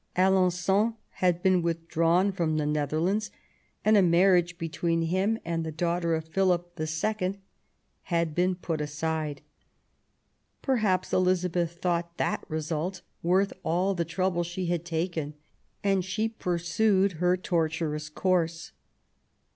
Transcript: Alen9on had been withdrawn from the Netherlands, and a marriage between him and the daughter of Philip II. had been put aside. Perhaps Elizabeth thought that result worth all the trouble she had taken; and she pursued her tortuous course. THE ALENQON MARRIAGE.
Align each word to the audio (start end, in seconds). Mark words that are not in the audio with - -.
Alen9on 0.17 0.95
had 1.11 1.43
been 1.43 1.61
withdrawn 1.61 2.31
from 2.31 2.57
the 2.57 2.65
Netherlands, 2.65 3.29
and 3.85 3.95
a 3.95 4.01
marriage 4.01 4.57
between 4.57 5.03
him 5.03 5.37
and 5.45 5.63
the 5.63 5.71
daughter 5.71 6.15
of 6.15 6.27
Philip 6.27 6.75
II. 6.79 7.39
had 8.05 8.33
been 8.33 8.55
put 8.55 8.81
aside. 8.81 9.43
Perhaps 10.63 11.13
Elizabeth 11.13 11.73
thought 11.73 12.17
that 12.17 12.43
result 12.49 13.03
worth 13.21 13.53
all 13.61 13.93
the 13.93 14.03
trouble 14.03 14.43
she 14.43 14.65
had 14.65 14.85
taken; 14.85 15.35
and 15.83 16.03
she 16.03 16.27
pursued 16.27 17.11
her 17.21 17.37
tortuous 17.37 18.09
course. 18.09 18.69
THE 18.69 18.71
ALENQON 18.71 19.25
MARRIAGE. 19.29 19.41